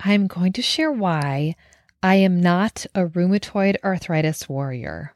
[0.00, 1.56] I'm going to share why
[2.02, 5.14] I am not a rheumatoid arthritis warrior.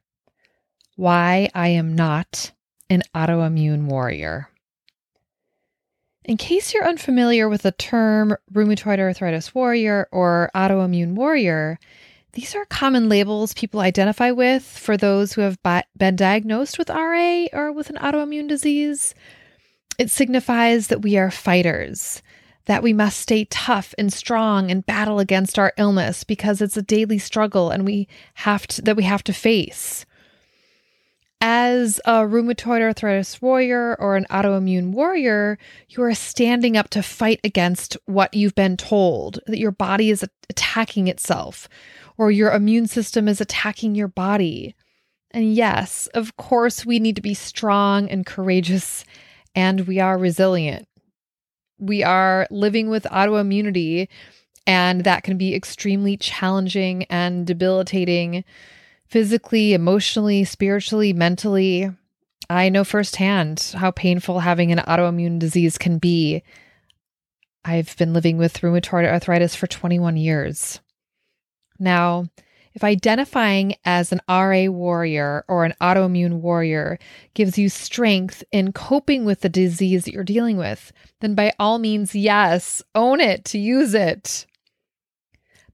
[0.96, 2.52] Why I am not
[2.88, 4.48] an autoimmune warrior.
[6.24, 11.78] In case you're unfamiliar with the term rheumatoid arthritis warrior or autoimmune warrior,
[12.32, 15.58] these are common labels people identify with for those who have
[15.96, 19.14] been diagnosed with RA or with an autoimmune disease.
[19.98, 22.22] It signifies that we are fighters,
[22.70, 26.82] that we must stay tough and strong and battle against our illness because it's a
[26.82, 30.06] daily struggle and we have to, that we have to face.
[31.40, 37.40] As a rheumatoid arthritis warrior or an autoimmune warrior, you are standing up to fight
[37.42, 41.68] against what you've been told that your body is attacking itself
[42.18, 44.76] or your immune system is attacking your body.
[45.32, 49.04] And yes, of course, we need to be strong and courageous,
[49.56, 50.86] and we are resilient
[51.80, 54.08] we are living with autoimmunity,
[54.66, 58.44] and that can be extremely challenging and debilitating
[59.06, 61.90] physically, emotionally, spiritually, mentally.
[62.48, 66.42] I know firsthand how painful having an autoimmune disease can be.
[67.64, 70.80] I've been living with rheumatoid arthritis for 21 years.
[71.78, 72.26] Now,
[72.72, 76.98] if identifying as an RA warrior or an autoimmune warrior
[77.34, 81.78] gives you strength in coping with the disease that you're dealing with, then by all
[81.78, 84.46] means, yes, own it, use it.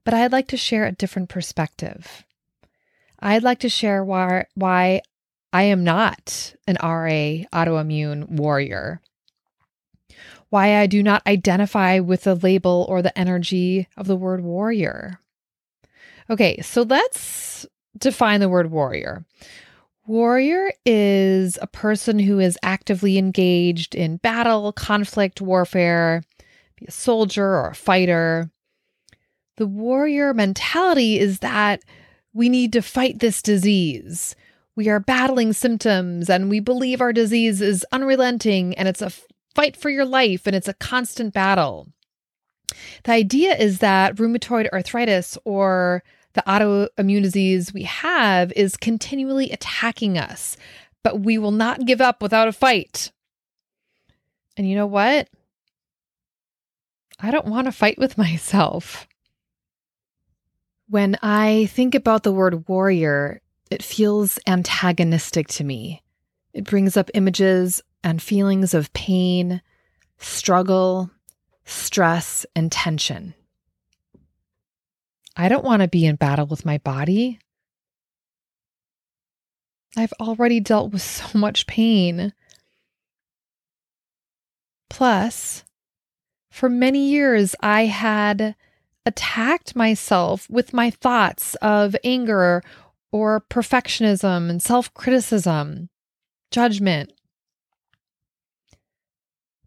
[0.03, 2.25] But I'd like to share a different perspective.
[3.19, 5.01] I'd like to share why, why
[5.53, 9.01] I am not an RA autoimmune warrior.
[10.49, 15.19] Why I do not identify with the label or the energy of the word warrior.
[16.29, 17.65] Okay, so let's
[17.97, 19.25] define the word warrior.
[20.05, 26.23] Warrior is a person who is actively engaged in battle, conflict, warfare,
[26.77, 28.49] be a soldier or a fighter.
[29.57, 31.81] The warrior mentality is that
[32.33, 34.35] we need to fight this disease.
[34.75, 39.11] We are battling symptoms and we believe our disease is unrelenting and it's a
[39.55, 41.87] fight for your life and it's a constant battle.
[43.03, 46.03] The idea is that rheumatoid arthritis or
[46.37, 50.55] the autoimmune disease we have is continually attacking us,
[51.03, 53.11] but we will not give up without a fight.
[54.55, 55.27] And you know what?
[57.19, 59.07] I don't want to fight with myself.
[60.87, 66.03] When I think about the word warrior, it feels antagonistic to me.
[66.53, 69.61] It brings up images and feelings of pain,
[70.19, 71.09] struggle,
[71.65, 73.33] stress, and tension.
[75.39, 77.39] I don't want to be in battle with my body.
[79.95, 82.33] I've already dealt with so much pain.
[84.89, 85.63] Plus,
[86.49, 88.55] for many years, I had
[89.05, 92.63] attacked myself with my thoughts of anger
[93.11, 95.89] or perfectionism and self criticism,
[96.49, 97.13] judgment.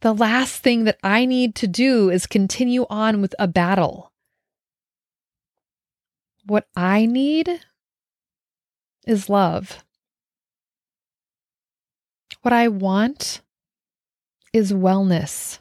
[0.00, 4.09] The last thing that I need to do is continue on with a battle.
[6.50, 7.60] What I need
[9.06, 9.84] is love.
[12.42, 13.40] What I want
[14.52, 15.60] is wellness.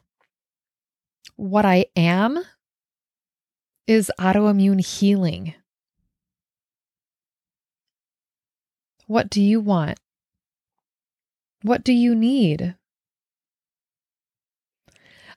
[1.35, 2.43] What I am
[3.85, 5.53] is autoimmune healing.
[9.05, 9.99] What do you want?
[11.61, 12.78] What do you need?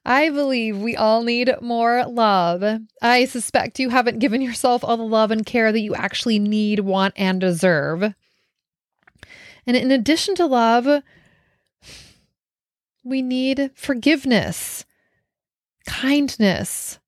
[0.04, 2.80] I believe we all need more love.
[3.00, 6.80] I suspect you haven't given yourself all the love and care that you actually need,
[6.80, 8.14] want, and deserve.
[9.64, 11.02] And in addition to love,
[13.04, 14.84] we need forgiveness,
[15.86, 16.98] kindness,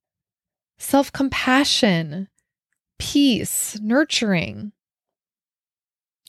[0.79, 2.29] self compassion,
[2.99, 4.73] peace, nurturing.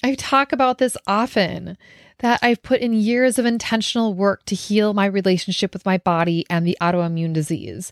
[0.03, 1.77] I talk about this often
[2.19, 6.45] that I've put in years of intentional work to heal my relationship with my body
[6.49, 7.91] and the autoimmune disease.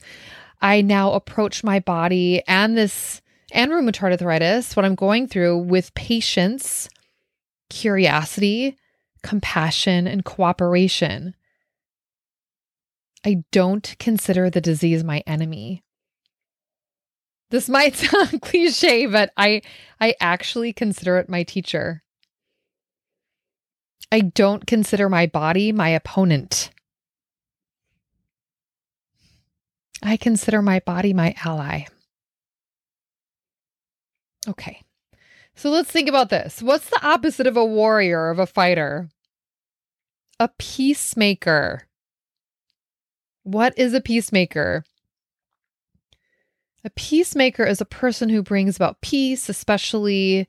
[0.62, 3.22] I now approach my body and this
[3.52, 6.90] and rheumatoid arthritis, what I'm going through, with patience,
[7.70, 8.78] curiosity,
[9.22, 11.36] compassion, and cooperation.
[13.26, 15.84] I don't consider the disease my enemy.
[17.50, 19.62] This might sound cliche, but I
[20.00, 22.03] I actually consider it my teacher.
[24.12, 26.70] I don't consider my body my opponent.
[30.04, 31.86] I consider my body my ally.
[34.48, 34.82] Okay.
[35.56, 36.62] So let's think about this.
[36.62, 39.10] What's the opposite of a warrior, of a fighter?
[40.40, 41.88] A peacemaker.
[43.44, 44.84] What is a peacemaker?
[46.84, 50.48] A peacemaker is a person who brings about peace, especially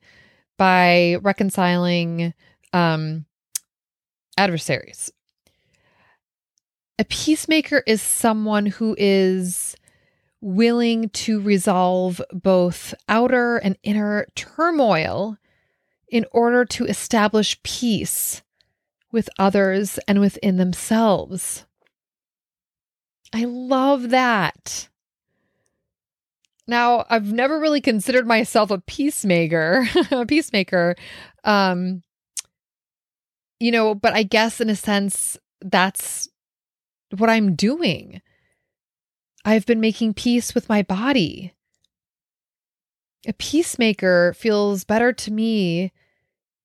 [0.57, 2.33] by reconciling
[2.73, 3.25] um,
[4.37, 5.11] adversaries.
[6.97, 9.75] A peacemaker is someone who is
[10.39, 15.37] willing to resolve both outer and inner turmoil
[16.07, 18.43] in order to establish peace
[19.11, 21.65] with others and within themselves.
[23.33, 24.87] I love that.
[26.67, 30.95] Now, I've never really considered myself a peacemaker, a peacemaker.
[31.43, 32.03] Um
[33.65, 36.29] you know, but I guess in a sense that's
[37.17, 38.21] what I'm doing.
[39.43, 41.51] I've been making peace with my body.
[43.27, 45.91] A peacemaker feels better to me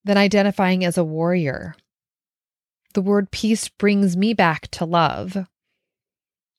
[0.05, 1.75] than identifying as a warrior.
[2.93, 5.47] The word peace brings me back to love.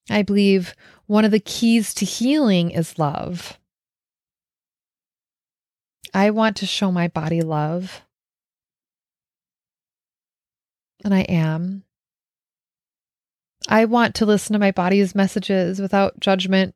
[0.09, 0.73] I believe
[1.05, 3.59] one of the keys to healing is love.
[6.15, 8.01] I want to show my body love.
[11.03, 11.83] And I am.
[13.68, 16.75] I want to listen to my body's messages without judgment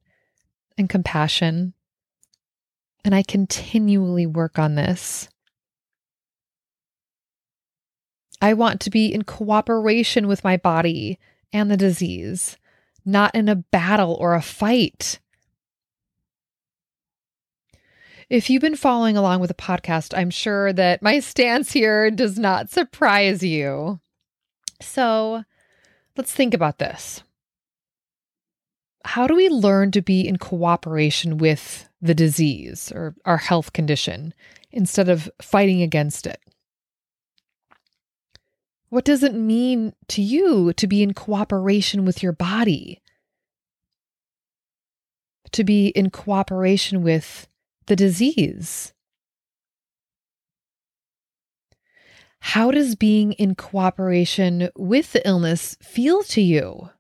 [0.77, 1.73] and compassion.
[3.03, 5.29] And I continually work on this.
[8.41, 11.19] I want to be in cooperation with my body
[11.53, 12.57] and the disease,
[13.05, 15.19] not in a battle or a fight.
[18.29, 22.39] If you've been following along with the podcast, I'm sure that my stance here does
[22.39, 23.99] not surprise you.
[24.81, 25.43] So
[26.17, 27.23] let's think about this.
[29.05, 34.33] How do we learn to be in cooperation with the disease or our health condition
[34.71, 36.39] instead of fighting against it?
[38.89, 43.01] What does it mean to you to be in cooperation with your body?
[45.51, 47.47] To be in cooperation with
[47.85, 48.93] the disease?
[52.49, 56.91] How does being in cooperation with the illness feel to you?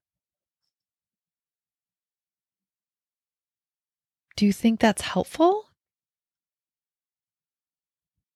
[4.35, 5.69] Do you think that's helpful?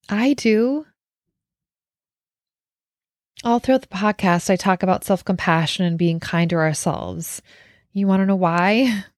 [0.08, 0.86] I do.
[3.44, 7.42] All throughout the podcast, I talk about self compassion and being kind to ourselves.
[7.92, 9.06] You want to know why?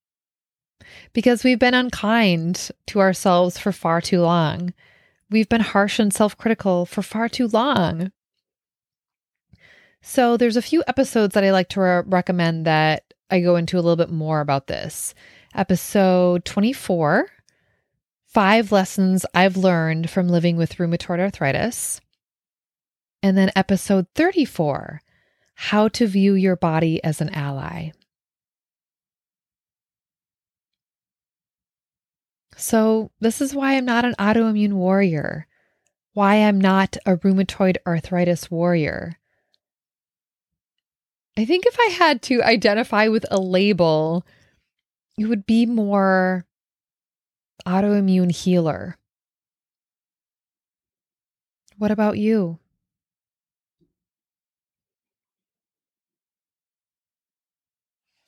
[1.13, 4.73] Because we've been unkind to ourselves for far too long.
[5.31, 8.11] We've been harsh and self critical for far too long.
[10.01, 13.77] So, there's a few episodes that I like to re- recommend that I go into
[13.77, 15.15] a little bit more about this.
[15.55, 17.29] Episode 24
[18.27, 21.99] Five Lessons I've Learned from Living with Rheumatoid Arthritis.
[23.23, 25.01] And then episode 34
[25.55, 27.91] How to View Your Body as an Ally.
[32.57, 35.47] So, this is why I'm not an autoimmune warrior,
[36.13, 39.17] why I'm not a rheumatoid arthritis warrior.
[41.37, 44.25] I think if I had to identify with a label,
[45.17, 46.45] it would be more
[47.65, 48.97] autoimmune healer.
[51.77, 52.59] What about you?